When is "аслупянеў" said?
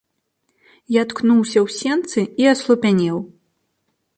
2.53-3.17